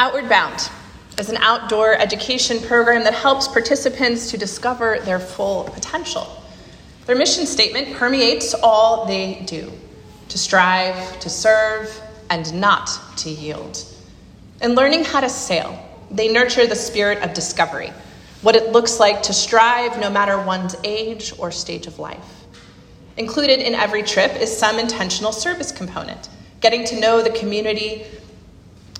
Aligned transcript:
Outward 0.00 0.28
Bound 0.28 0.70
is 1.18 1.28
an 1.28 1.38
outdoor 1.38 1.94
education 1.94 2.60
program 2.60 3.02
that 3.02 3.14
helps 3.14 3.48
participants 3.48 4.30
to 4.30 4.38
discover 4.38 5.00
their 5.00 5.18
full 5.18 5.64
potential. 5.64 6.40
Their 7.06 7.16
mission 7.16 7.46
statement 7.46 7.96
permeates 7.96 8.54
all 8.54 9.06
they 9.06 9.42
do 9.46 9.72
to 10.28 10.38
strive, 10.38 11.18
to 11.18 11.28
serve, 11.28 12.00
and 12.30 12.54
not 12.60 12.88
to 13.16 13.28
yield. 13.28 13.84
In 14.62 14.76
learning 14.76 15.02
how 15.02 15.20
to 15.20 15.28
sail, 15.28 15.76
they 16.12 16.32
nurture 16.32 16.68
the 16.68 16.76
spirit 16.76 17.20
of 17.24 17.34
discovery, 17.34 17.92
what 18.42 18.54
it 18.54 18.70
looks 18.70 19.00
like 19.00 19.20
to 19.24 19.32
strive 19.32 19.98
no 19.98 20.10
matter 20.10 20.40
one's 20.40 20.76
age 20.84 21.32
or 21.38 21.50
stage 21.50 21.88
of 21.88 21.98
life. 21.98 22.44
Included 23.16 23.58
in 23.58 23.74
every 23.74 24.04
trip 24.04 24.36
is 24.36 24.56
some 24.56 24.78
intentional 24.78 25.32
service 25.32 25.72
component, 25.72 26.28
getting 26.60 26.84
to 26.84 27.00
know 27.00 27.20
the 27.20 27.30
community, 27.30 28.06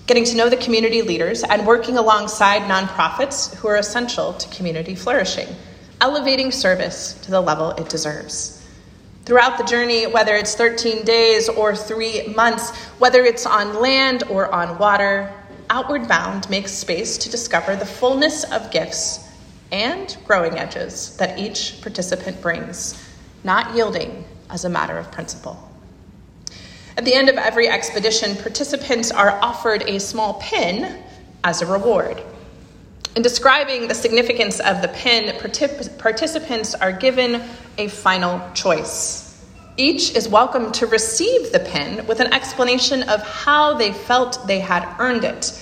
getting 0.09 0.25
to 0.25 0.37
know 0.37 0.49
the 0.49 0.57
community 0.57 1.03
leaders 1.03 1.45
and 1.45 1.67
working 1.67 1.99
alongside 1.99 2.63
nonprofits 2.63 3.55
who 3.57 3.69
are 3.69 3.77
essential 3.77 4.33
to 4.33 4.49
community 4.57 4.95
flourishing, 4.95 5.47
elevating 6.01 6.51
service 6.51 7.13
to 7.21 7.31
the 7.31 7.41
level 7.41 7.73
it 7.73 7.91
deserves. 7.91 8.67
Throughout 9.27 9.59
the 9.59 9.65
journey, 9.65 10.07
whether 10.07 10.35
it's 10.35 10.55
13 10.55 11.05
days 11.05 11.51
or 11.51 11.77
three 11.77 12.27
months, 12.29 12.75
whether 12.99 13.23
it's 13.23 13.45
on 13.45 13.83
land 13.83 14.23
or 14.31 14.51
on 14.51 14.79
water, 14.79 15.31
Outward 15.69 16.09
Bound 16.09 16.49
makes 16.49 16.73
space 16.73 17.19
to 17.19 17.29
discover 17.29 17.77
the 17.77 17.85
fullness 17.85 18.45
of 18.45 18.71
gifts 18.71 19.29
and 19.71 20.17
growing 20.27 20.59
edges 20.59 21.19
that 21.19 21.39
each 21.39 21.83
participant 21.83 22.41
brings, 22.41 23.07
not 23.45 23.77
yielding 23.77 24.25
as 24.49 24.65
a 24.65 24.71
matter 24.71 24.97
of 24.97 25.13
principle. 25.13 25.68
At 26.99 27.05
the 27.05 27.15
end 27.15 27.29
of 27.29 27.37
every 27.37 27.69
expedition, 27.69 28.35
participants 28.35 29.13
are 29.13 29.31
offered 29.41 29.85
a 29.87 30.01
small 30.01 30.35
pin 30.43 31.01
as 31.45 31.63
a 31.63 31.67
reward. 31.67 32.21
In 33.15 33.23
describing 33.23 33.87
the 33.87 33.95
significance 33.95 34.59
of 34.59 34.83
the 34.83 34.89
pin, 34.89 35.33
participants 35.39 36.75
are 36.75 36.91
given 36.91 37.41
a 37.79 37.87
final 37.87 38.43
choice. 38.53 39.47
Each 39.77 40.17
is 40.17 40.29
welcome 40.29 40.73
to 40.73 40.89
receive 40.89 41.53
the 41.53 41.61
pin 41.61 42.05
with 42.09 42.19
an 42.19 42.35
explanation 42.35 43.05
of 43.05 43.23
how 43.23 43.75
they 43.75 43.93
felt 43.93 44.49
they 44.49 44.59
had 44.59 44.85
earned 44.99 45.23
it 45.23 45.53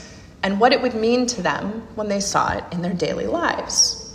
and 0.43 0.59
what 0.59 0.73
it 0.73 0.81
would 0.81 0.95
mean 0.95 1.27
to 1.27 1.43
them 1.43 1.87
when 1.97 2.09
they 2.09 2.21
saw 2.21 2.57
it 2.57 2.65
in 2.73 2.81
their 2.81 2.95
daily 2.95 3.27
lives. 3.27 4.15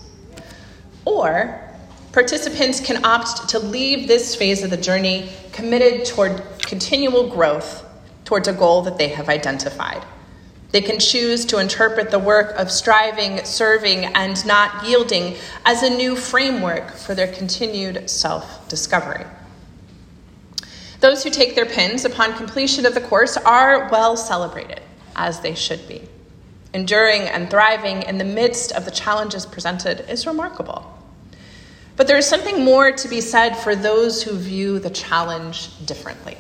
Or 1.06 1.70
participants 2.14 2.80
can 2.80 3.06
opt 3.06 3.50
to 3.50 3.60
leave 3.60 4.08
this 4.08 4.36
phase 4.36 4.64
of 4.64 4.72
the 4.72 4.78
journey 4.78 5.30
committed 5.54 6.06
toward 6.06 6.51
continual 6.72 7.28
growth 7.28 7.86
towards 8.24 8.48
a 8.48 8.54
goal 8.54 8.82
that 8.84 8.98
they 8.98 9.10
have 9.10 9.28
identified. 9.28 10.02
They 10.72 10.80
can 10.80 11.02
choose 11.02 11.44
to 11.48 11.58
interpret 11.58 12.12
the 12.12 12.18
work 12.18 12.58
of 12.58 12.72
striving, 12.72 13.44
serving, 13.44 14.06
and 14.06 14.46
not 14.46 14.88
yielding 14.88 15.36
as 15.66 15.84
a 15.84 15.90
new 15.90 16.16
framework 16.16 16.96
for 16.96 17.14
their 17.14 17.28
continued 17.28 18.10
self 18.10 18.70
discovery. 18.70 19.26
Those 21.02 21.26
who 21.26 21.30
take 21.30 21.56
their 21.56 21.66
pins 21.66 22.06
upon 22.06 22.38
completion 22.38 22.86
of 22.86 22.94
the 22.94 23.02
course 23.02 23.36
are 23.36 23.90
well 23.90 24.16
celebrated, 24.16 24.80
as 25.18 25.42
they 25.42 25.56
should 25.56 25.86
be. 25.90 26.08
Enduring 26.74 27.24
and 27.24 27.50
thriving 27.50 28.04
in 28.04 28.18
the 28.18 28.24
midst 28.24 28.72
of 28.72 28.86
the 28.86 28.92
challenges 28.92 29.46
presented 29.46 30.10
is 30.10 30.26
remarkable. 30.26 30.86
But 31.98 32.08
there 32.08 32.18
is 32.18 32.26
something 32.26 32.64
more 32.64 32.94
to 32.94 33.08
be 33.10 33.20
said 33.20 33.56
for 33.58 33.76
those 33.76 34.24
who 34.24 34.38
view 34.38 34.80
the 34.80 34.90
challenge 34.90 35.70
differently. 35.86 36.38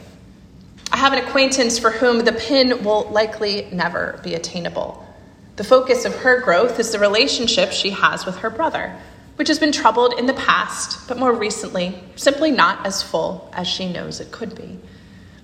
I 0.91 0.97
have 0.97 1.13
an 1.13 1.19
acquaintance 1.19 1.79
for 1.79 1.89
whom 1.89 2.25
the 2.25 2.33
pin 2.33 2.83
will 2.83 3.09
likely 3.09 3.69
never 3.71 4.19
be 4.23 4.35
attainable. 4.35 5.07
The 5.55 5.63
focus 5.63 6.03
of 6.03 6.15
her 6.17 6.41
growth 6.41 6.79
is 6.79 6.91
the 6.91 6.99
relationship 6.99 7.71
she 7.71 7.91
has 7.91 8.25
with 8.25 8.37
her 8.37 8.49
brother, 8.49 8.95
which 9.37 9.47
has 9.47 9.57
been 9.57 9.71
troubled 9.71 10.13
in 10.19 10.25
the 10.25 10.33
past, 10.33 11.07
but 11.07 11.17
more 11.17 11.33
recently, 11.33 11.97
simply 12.17 12.51
not 12.51 12.85
as 12.85 13.01
full 13.01 13.49
as 13.53 13.67
she 13.67 13.91
knows 13.91 14.19
it 14.19 14.31
could 14.31 14.53
be. 14.53 14.79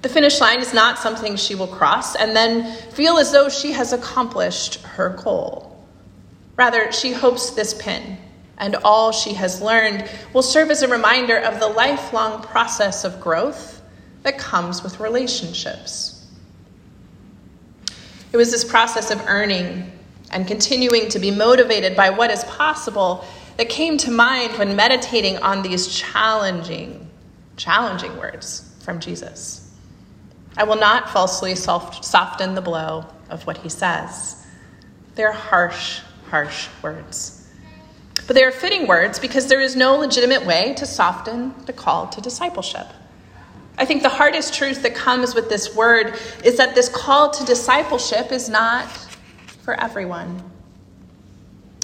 The 0.01 0.09
finish 0.09 0.41
line 0.41 0.59
is 0.59 0.73
not 0.73 0.99
something 0.99 1.37
she 1.37 1.55
will 1.55 1.67
cross 1.67 2.15
and 2.15 2.35
then 2.35 2.75
feel 2.91 3.17
as 3.17 3.31
though 3.31 3.47
she 3.47 3.71
has 3.71 3.93
accomplished 3.93 4.81
her 4.83 5.09
goal. 5.09 5.85
Rather, 6.57 6.91
she 6.91 7.13
hopes 7.13 7.51
this 7.51 7.73
pin 7.73 8.17
and 8.57 8.75
all 8.83 9.11
she 9.11 9.33
has 9.33 9.61
learned 9.61 10.09
will 10.33 10.41
serve 10.41 10.71
as 10.71 10.81
a 10.81 10.87
reminder 10.87 11.37
of 11.37 11.59
the 11.59 11.67
lifelong 11.67 12.41
process 12.41 13.05
of 13.05 13.21
growth 13.21 13.76
that 14.27 14.37
comes 14.37 14.83
with 14.83 14.99
relationships. 14.99 16.25
It 18.33 18.35
was 18.35 18.51
this 18.51 18.65
process 18.65 19.09
of 19.09 19.25
earning 19.25 19.89
and 20.31 20.45
continuing 20.45 21.07
to 21.07 21.19
be 21.19 21.31
motivated 21.31 21.95
by 21.95 22.09
what 22.09 22.29
is 22.29 22.43
possible 22.43 23.23
that 23.55 23.69
came 23.69 23.97
to 23.99 24.11
mind 24.11 24.51
when 24.59 24.75
meditating 24.75 25.37
on 25.37 25.61
these 25.61 25.87
challenging, 25.87 27.09
challenging 27.55 28.17
words 28.17 28.69
from 28.81 28.99
Jesus. 28.99 29.73
I 30.57 30.65
will 30.65 30.75
not 30.75 31.09
falsely 31.09 31.55
soften 31.55 32.53
the 32.53 32.61
blow 32.61 33.05
of 33.29 33.47
what 33.47 33.59
he 33.59 33.69
says. 33.69 34.45
They're 35.15 35.31
harsh, 35.31 36.01
harsh 36.29 36.67
words. 36.83 37.49
But 38.27 38.35
they 38.35 38.43
are 38.43 38.51
fitting 38.51 38.87
words 38.87 39.19
because 39.19 39.47
there 39.47 39.61
is 39.61 39.77
no 39.77 39.95
legitimate 39.95 40.45
way 40.45 40.73
to 40.73 40.85
soften 40.85 41.55
the 41.65 41.71
call 41.71 42.07
to 42.07 42.19
discipleship. 42.19 42.87
I 43.77 43.85
think 43.85 44.01
the 44.01 44.09
hardest 44.09 44.53
truth 44.53 44.81
that 44.83 44.95
comes 44.95 45.35
with 45.35 45.49
this 45.49 45.75
word 45.75 46.19
is 46.43 46.57
that 46.57 46.73
this 46.73 46.89
call 46.89 47.29
to 47.31 47.45
discipleship 47.45 48.31
is 48.31 48.49
not 48.49 48.87
for 49.61 49.79
everyone. 49.79 50.41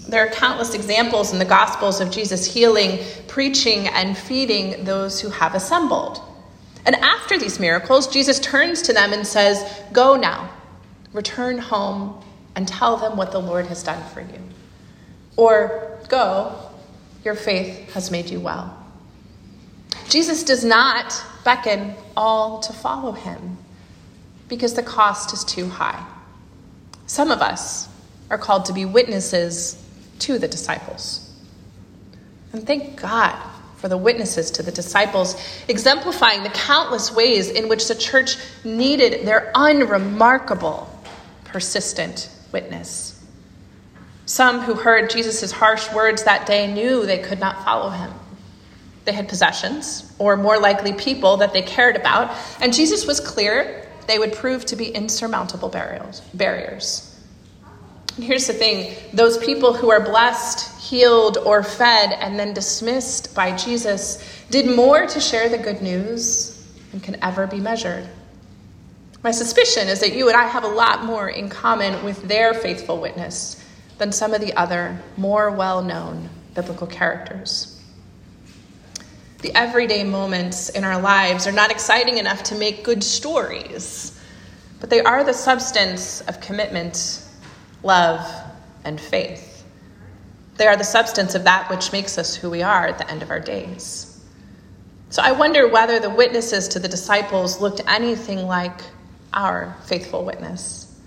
There 0.08 0.26
are 0.26 0.30
countless 0.32 0.74
examples 0.74 1.32
in 1.32 1.40
the 1.40 1.46
Gospels 1.46 2.02
of 2.02 2.12
Jesus 2.12 2.52
healing, 2.52 3.00
preaching, 3.28 3.88
and 3.88 4.18
feeding 4.18 4.84
those 4.84 5.22
who 5.22 5.30
have 5.30 5.56
assembled. 5.56 6.22
And 6.86 6.96
after 6.96 7.38
these 7.38 7.60
miracles, 7.60 8.08
Jesus 8.08 8.40
turns 8.40 8.82
to 8.84 8.94
them 8.94 9.14
and 9.14 9.26
says, 9.26 9.64
Go 9.94 10.16
now, 10.16 10.50
return 11.14 11.58
home, 11.58 12.22
and 12.56 12.68
tell 12.68 12.98
them 12.98 13.16
what 13.16 13.32
the 13.32 13.40
Lord 13.40 13.68
has 13.68 13.84
done 13.84 14.04
for 14.10 14.22
you. 14.22 14.40
Or, 15.38 16.00
Go, 16.10 16.54
your 17.24 17.36
faith 17.36 17.94
has 17.94 18.12
made 18.12 18.30
you 18.30 18.40
well. 18.40 18.78
Jesus 20.10 20.44
does 20.44 20.66
not 20.66 21.24
beckon 21.44 21.96
all 22.16 22.60
to 22.62 22.74
follow 22.74 23.12
him 23.12 23.58
because 24.48 24.74
the 24.74 24.84
cost 24.84 25.34
is 25.34 25.44
too 25.44 25.68
high. 25.68 26.06
Some 27.06 27.32
of 27.32 27.42
us 27.42 27.88
are 28.30 28.38
called 28.38 28.66
to 28.66 28.74
be 28.74 28.86
witnesses 28.86 29.84
to 30.20 30.40
the 30.40 30.48
disciples. 30.48 31.32
And 32.52 32.66
thank 32.66 33.00
God 33.02 33.36
for 33.78 33.90
the 33.90 33.98
witnesses 33.98 34.52
to 34.52 34.64
the 34.64 34.72
disciples, 34.72 35.36
exemplifying 35.68 36.44
the 36.44 36.50
countless 36.50 37.12
ways 37.12 37.50
in 37.50 37.68
which 37.68 37.88
the 37.88 37.96
church 37.96 38.38
needed 38.64 39.28
their 39.28 39.52
unremarkable, 39.56 40.90
persistent 41.44 42.30
witness. 42.54 43.22
Some 44.26 44.62
who 44.62 44.76
heard 44.76 45.10
Jesus' 45.10 45.52
harsh 45.52 45.92
words 45.92 46.24
that 46.24 46.48
day 46.48 46.72
knew 46.72 47.06
they 47.06 47.18
could 47.18 47.40
not 47.40 47.66
follow 47.66 47.90
him. 47.90 48.14
They 49.06 49.12
had 49.12 49.28
possessions, 49.28 50.14
or 50.18 50.38
more 50.38 50.60
likely 50.60 50.94
people 50.94 51.38
that 51.38 51.54
they 51.54 51.62
cared 51.62 51.96
about, 51.96 52.36
and 52.62 52.74
Jesus 52.74 53.06
was 53.06 53.20
clear 53.20 53.88
they 54.08 54.20
would 54.20 54.34
prove 54.34 54.66
to 54.66 54.76
be 54.76 54.90
insurmountable 54.90 55.70
barriers. 55.70 57.14
And 58.16 58.24
here's 58.24 58.48
the 58.48 58.54
thing 58.54 58.96
those 59.14 59.38
people 59.38 59.74
who 59.74 59.90
are 59.90 60.00
blessed, 60.00 60.82
healed, 60.82 61.38
or 61.38 61.64
fed, 61.64 62.14
and 62.14 62.40
then 62.40 62.54
dismissed 62.54 63.34
by 63.34 63.56
Jesus 63.56 64.24
did 64.50 64.76
more 64.76 65.08
to 65.08 65.20
share 65.20 65.50
the 65.50 65.58
good 65.58 65.82
news 65.82 66.64
than 66.92 67.00
can 67.00 67.18
ever 67.24 67.48
be 67.48 67.60
measured. 67.60 68.08
My 69.24 69.32
suspicion 69.32 69.88
is 69.88 70.02
that 70.02 70.14
you 70.14 70.28
and 70.28 70.38
I 70.38 70.48
have 70.48 70.64
a 70.64 70.68
lot 70.68 71.06
more 71.06 71.30
in 71.30 71.50
common 71.50 72.04
with 72.04 72.28
their 72.28 72.54
faithful 72.54 73.00
witness 73.00 73.64
than 73.98 74.12
some 74.12 74.34
of 74.34 74.42
the 74.42 74.54
other 74.54 75.00
more 75.18 75.50
well 75.50 75.82
known 75.82 76.30
biblical 76.54 76.88
characters. 76.88 77.73
The 79.44 79.56
everyday 79.56 80.04
moments 80.04 80.70
in 80.70 80.84
our 80.84 81.00
lives 81.00 81.46
are 81.46 81.52
not 81.52 81.70
exciting 81.70 82.18
enough 82.18 82.42
to 82.44 82.56
make 82.56 82.84
good 82.84 83.04
stories, 83.04 84.20
but 84.80 84.90
they 84.90 85.02
are 85.02 85.24
the 85.24 85.34
substance 85.34 86.22
of 86.22 86.42
commitment 86.42 87.24
love, 87.84 88.26
and 88.86 89.00
faith. 89.00 89.66
They 90.56 90.68
are 90.68 90.78
the 90.78 90.84
substance 90.84 91.36
of 91.36 91.44
that 91.44 91.70
which 91.70 91.92
makes 91.92 92.18
us 92.18 92.36
who 92.36 92.50
we 92.50 92.62
are 92.62 92.88
at 92.88 92.98
the 92.98 93.10
end 93.10 93.22
of 93.22 93.30
our 93.30 93.40
days. 93.40 94.22
So 95.10 95.22
I 95.22 95.32
wonder 95.32 95.68
whether 95.68 96.00
the 96.00 96.10
witnesses 96.10 96.68
to 96.70 96.80
the 96.80 96.88
disciples 96.88 97.62
looked 97.62 97.82
anything 97.88 98.48
like 98.48 98.82
our 99.34 99.76
faithful 99.86 100.26
witness. 100.26 101.00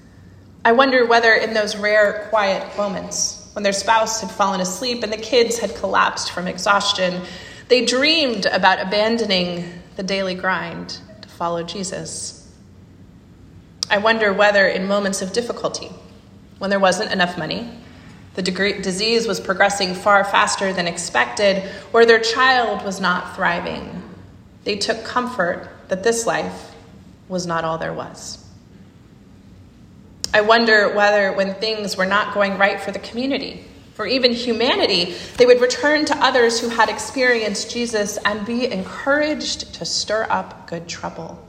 I 0.65 0.73
wonder 0.73 1.07
whether 1.07 1.33
in 1.33 1.55
those 1.55 1.77
rare, 1.77 2.27
quiet 2.31 2.77
moments, 2.77 3.51
when 3.53 3.63
their 3.63 3.73
spouse 3.73 4.21
had 4.21 4.31
fallen 4.31 4.61
asleep 4.61 5.03
and 5.03 5.13
the 5.13 5.17
kids 5.17 5.59
had 5.59 5.75
collapsed 5.77 6.33
from 6.33 6.47
exhaustion, 6.47 7.23
they 7.69 7.85
dreamed 7.85 8.47
about 8.47 8.81
abandoning 8.81 9.83
the 9.97 10.03
daily 10.03 10.35
grind 10.35 11.01
to 11.23 11.29
follow 11.29 11.63
Jesus. 11.63 12.53
I 13.91 13.99
wonder 13.99 14.33
whether 14.33 14.67
in 14.67 14.87
moments 14.87 15.23
of 15.23 15.33
difficulty, 15.33 15.91
when 16.59 16.71
there 16.71 16.81
wasn't 16.81 17.13
enough 17.13 17.39
money, 17.39 17.69
the 18.35 18.43
degree, 18.43 18.81
disease 18.81 19.27
was 19.27 19.41
progressing 19.41 19.95
far 19.95 20.23
faster 20.23 20.73
than 20.73 20.87
expected, 20.87 21.69
or 21.93 22.05
their 22.05 22.21
child 22.21 22.85
was 22.85 23.01
not 23.01 23.35
thriving. 23.35 24.03
They 24.65 24.77
took 24.77 25.05
comfort 25.05 25.69
that 25.89 26.03
this 26.03 26.27
life 26.27 26.73
was 27.29 27.47
not 27.47 27.65
all 27.65 27.79
there 27.79 27.95
was. 27.95 28.45
I 30.35 30.43
wonder 30.43 30.95
whether, 30.95 31.33
when 31.33 31.55
things 31.55 31.97
were 31.97 32.05
not 32.05 32.35
going 32.35 32.59
right 32.59 32.81
for 32.81 32.93
the 32.93 32.99
community, 32.99 33.65
for 33.97 34.07
even 34.07 34.31
humanity, 34.31 35.15
they 35.39 35.47
would 35.47 35.63
return 35.63 36.05
to 36.05 36.15
others 36.19 36.61
who 36.61 36.69
had 36.69 36.91
experienced 36.91 37.71
Jesus 37.71 38.19
and 38.27 38.45
be 38.45 38.71
encouraged 38.71 39.73
to 39.73 39.87
stir 39.87 40.27
up 40.29 40.69
good 40.69 40.87
trouble. 40.87 41.43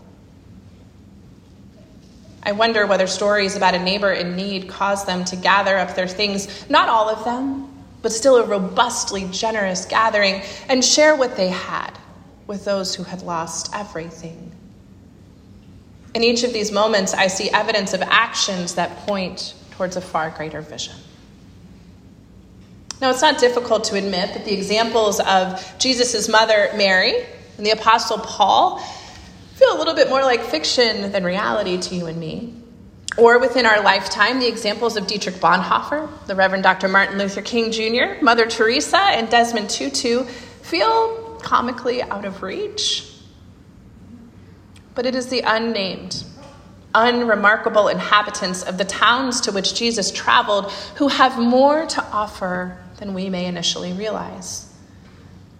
I 2.41 2.53
wonder 2.53 2.87
whether 2.87 3.05
stories 3.05 3.57
about 3.57 3.75
a 3.75 3.79
neighbor 3.79 4.13
in 4.13 4.37
need 4.37 4.69
cause 4.69 5.03
them 5.03 5.25
to 5.25 5.35
gather 5.35 5.77
up 5.77 5.93
their 5.93 6.07
things, 6.07 6.69
not 6.69 6.87
all 6.87 7.09
of 7.09 7.25
them, 7.25 7.67
but 8.01 8.13
still 8.13 8.37
a 8.37 8.45
robustly 8.45 9.27
generous 9.29 9.83
gathering, 9.83 10.41
and 10.69 10.85
share 10.85 11.17
what 11.17 11.35
they 11.35 11.49
had 11.49 11.91
with 12.47 12.63
those 12.63 12.95
who 12.95 13.03
had 13.03 13.23
lost 13.23 13.75
everything. 13.75 14.53
In 16.13 16.23
each 16.23 16.45
of 16.45 16.53
these 16.53 16.71
moments, 16.71 17.13
I 17.13 17.27
see 17.27 17.49
evidence 17.49 17.93
of 17.93 18.01
actions 18.03 18.75
that 18.75 18.95
point 18.99 19.53
towards 19.71 19.97
a 19.97 20.01
far 20.01 20.29
greater 20.29 20.61
vision. 20.61 20.95
Now, 22.99 23.11
it's 23.11 23.21
not 23.21 23.37
difficult 23.37 23.83
to 23.85 23.95
admit 23.95 24.33
that 24.33 24.43
the 24.43 24.53
examples 24.53 25.19
of 25.19 25.75
Jesus' 25.77 26.27
mother, 26.27 26.71
Mary, 26.75 27.13
and 27.57 27.65
the 27.65 27.71
Apostle 27.71 28.17
Paul 28.17 28.79
feel 29.55 29.75
a 29.75 29.77
little 29.77 29.93
bit 29.93 30.09
more 30.09 30.21
like 30.21 30.41
fiction 30.41 31.11
than 31.11 31.23
reality 31.23 31.77
to 31.77 31.95
you 31.95 32.07
and 32.07 32.19
me. 32.19 32.53
Or 33.17 33.39
within 33.39 33.65
our 33.65 33.81
lifetime, 33.81 34.39
the 34.39 34.47
examples 34.47 34.97
of 34.97 35.07
Dietrich 35.07 35.35
Bonhoeffer, 35.35 36.09
the 36.27 36.35
Reverend 36.35 36.63
Dr. 36.63 36.87
Martin 36.87 37.17
Luther 37.17 37.41
King 37.41 37.71
Jr., 37.71 38.23
Mother 38.23 38.47
Teresa, 38.47 38.99
and 38.99 39.29
Desmond 39.29 39.69
Tutu 39.69 40.25
feel 40.61 41.37
comically 41.41 42.01
out 42.01 42.25
of 42.25 42.43
reach. 42.43 43.11
But 44.93 45.05
it 45.05 45.15
is 45.15 45.27
the 45.27 45.41
unnamed, 45.41 46.23
unremarkable 46.93 47.87
inhabitants 47.87 48.63
of 48.63 48.77
the 48.77 48.85
towns 48.85 49.41
to 49.41 49.51
which 49.51 49.75
Jesus 49.75 50.11
traveled 50.11 50.71
who 50.95 51.07
have 51.07 51.39
more 51.39 51.85
to 51.87 52.03
offer 52.05 52.77
than 52.97 53.13
we 53.13 53.29
may 53.29 53.45
initially 53.45 53.93
realize. 53.93 54.73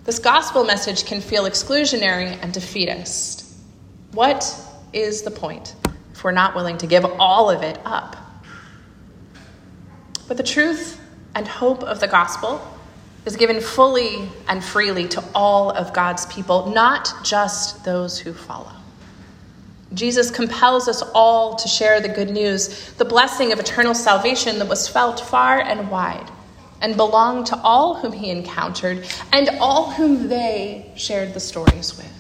This 0.04 0.20
gospel 0.20 0.64
message 0.64 1.06
can 1.06 1.22
feel 1.22 1.44
exclusionary 1.44 2.38
and 2.42 2.54
defeatist. 2.54 3.46
What 4.12 4.60
is 4.94 5.22
the 5.22 5.32
point 5.32 5.76
if 6.14 6.24
we're 6.24 6.32
not 6.32 6.56
willing 6.56 6.78
to 6.80 6.88
give 6.88 7.06
all 7.20 7.50
of 7.50 7.62
it 7.62 7.80
up? 7.86 8.16
But 10.28 10.38
the 10.38 10.44
truth 10.44 11.00
and 11.36 11.48
hope 11.48 11.84
of 11.84 12.00
the 12.00 12.08
gospel 12.08 12.62
is 13.26 13.36
given 13.36 13.60
fully 13.60 14.30
and 14.48 14.64
freely 14.64 15.08
to 15.10 15.24
all 15.36 15.70
of 15.72 15.94
God's 15.94 16.26
people, 16.28 16.72
not 16.72 17.14
just 17.24 17.84
those 17.84 18.18
who 18.18 18.34
follow. 18.34 18.72
Jesus 19.94 20.32
compels 20.32 20.88
us 20.88 21.02
all 21.14 21.56
to 21.56 21.68
share 21.68 22.02
the 22.02 22.10
good 22.10 22.30
news, 22.30 22.92
the 22.94 23.06
blessing 23.06 23.52
of 23.52 23.60
eternal 23.60 23.94
salvation 23.94 24.60
that 24.60 24.68
was 24.68 24.88
felt 24.88 25.20
far 25.20 25.60
and 25.60 25.92
wide 25.92 26.30
and 26.82 26.96
belonged 26.96 27.48
to 27.48 27.58
all 27.62 27.96
whom 27.96 28.12
he 28.12 28.30
encountered 28.30 29.08
and 29.32 29.50
all 29.60 29.92
whom 29.92 30.28
they 30.28 30.92
shared 30.96 31.34
the 31.34 31.40
stories 31.40 31.98
with. 31.98 32.14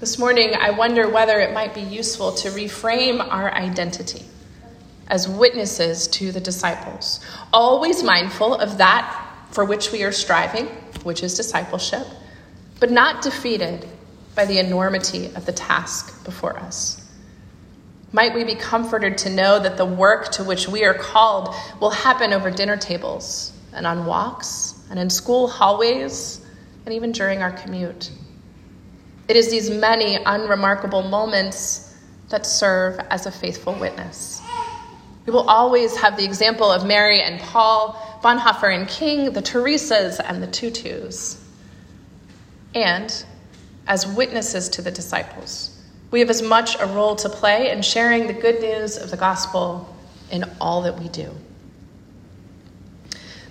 This 0.00 0.18
morning, 0.18 0.54
I 0.54 0.70
wonder 0.70 1.08
whether 1.08 1.40
it 1.40 1.52
might 1.52 1.74
be 1.74 1.80
useful 1.80 2.32
to 2.34 2.50
reframe 2.50 3.20
our 3.20 3.52
identity 3.52 4.24
as 5.08 5.28
witnesses 5.28 6.06
to 6.08 6.30
the 6.30 6.40
disciples, 6.40 7.20
always 7.52 8.02
mindful 8.02 8.54
of 8.54 8.78
that 8.78 9.24
for 9.50 9.64
which 9.64 9.90
we 9.90 10.04
are 10.04 10.12
striving, 10.12 10.66
which 11.02 11.22
is 11.22 11.34
discipleship, 11.34 12.06
but 12.78 12.90
not 12.92 13.22
defeated 13.22 13.88
by 14.36 14.44
the 14.44 14.58
enormity 14.58 15.26
of 15.34 15.46
the 15.46 15.52
task 15.52 16.24
before 16.24 16.56
us. 16.58 17.07
Might 18.12 18.34
we 18.34 18.44
be 18.44 18.54
comforted 18.54 19.18
to 19.18 19.30
know 19.30 19.58
that 19.58 19.76
the 19.76 19.84
work 19.84 20.30
to 20.32 20.44
which 20.44 20.66
we 20.66 20.84
are 20.84 20.94
called 20.94 21.54
will 21.80 21.90
happen 21.90 22.32
over 22.32 22.50
dinner 22.50 22.76
tables 22.76 23.52
and 23.74 23.86
on 23.86 24.06
walks 24.06 24.74
and 24.90 24.98
in 24.98 25.10
school 25.10 25.46
hallways 25.46 26.40
and 26.86 26.94
even 26.94 27.12
during 27.12 27.42
our 27.42 27.52
commute? 27.52 28.10
It 29.28 29.36
is 29.36 29.50
these 29.50 29.68
many 29.68 30.16
unremarkable 30.24 31.02
moments 31.02 31.94
that 32.30 32.46
serve 32.46 32.98
as 33.10 33.26
a 33.26 33.30
faithful 33.30 33.74
witness. 33.74 34.40
We 35.26 35.32
will 35.32 35.48
always 35.48 35.94
have 35.98 36.16
the 36.16 36.24
example 36.24 36.70
of 36.70 36.86
Mary 36.86 37.20
and 37.20 37.38
Paul, 37.40 37.92
Bonhoeffer 38.22 38.74
and 38.74 38.88
King, 38.88 39.32
the 39.32 39.42
Teresas 39.42 40.18
and 40.24 40.42
the 40.42 40.46
Tutus. 40.46 41.44
And 42.74 43.24
as 43.86 44.06
witnesses 44.06 44.70
to 44.70 44.82
the 44.82 44.90
disciples, 44.90 45.77
we 46.10 46.20
have 46.20 46.30
as 46.30 46.42
much 46.42 46.78
a 46.80 46.86
role 46.86 47.16
to 47.16 47.28
play 47.28 47.70
in 47.70 47.82
sharing 47.82 48.26
the 48.26 48.32
good 48.32 48.60
news 48.60 48.96
of 48.96 49.10
the 49.10 49.16
gospel 49.16 49.94
in 50.30 50.44
all 50.60 50.82
that 50.82 50.98
we 50.98 51.08
do. 51.08 51.34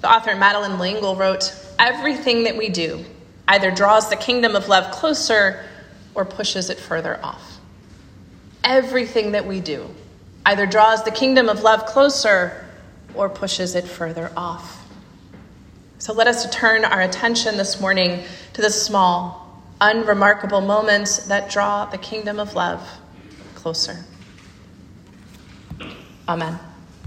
The 0.02 0.12
author 0.12 0.36
Madeleine 0.36 0.78
L'Engle 0.80 1.16
wrote 1.16 1.54
Everything 1.80 2.44
that 2.44 2.58
we 2.58 2.70
do, 2.70 3.06
either 3.48 3.70
draws 3.72 4.10
the 4.10 4.16
kingdom 4.16 4.56
of 4.56 4.68
love 4.68 4.92
closer 4.92 5.64
or 6.16 6.26
pushes 6.26 6.70
it 6.70 6.80
further 6.80 7.20
off. 7.24 7.60
Everything 8.64 9.32
that 9.34 9.46
we 9.46 9.60
do 9.60 9.90
either 10.46 10.66
draws 10.66 11.04
the 11.04 11.12
kingdom 11.12 11.50
of 11.50 11.62
love 11.62 11.86
closer 11.86 12.66
or 13.14 13.30
pushes 13.30 13.76
it 13.76 13.84
further 13.86 14.32
off. 14.36 14.88
So 16.00 16.14
let 16.14 16.28
us 16.28 16.50
turn 16.56 16.86
our 16.86 17.02
attention 17.02 17.58
this 17.58 17.82
morning 17.82 18.24
to 18.54 18.62
the 18.62 18.70
small, 18.70 19.47
unremarkable 19.80 20.62
moments 20.62 21.28
that 21.28 21.50
draw 21.50 21.86
the 21.86 21.98
kingdom 21.98 22.40
of 22.40 22.56
love 22.56 22.88
closer. 23.56 24.06
Amen. 26.28 26.60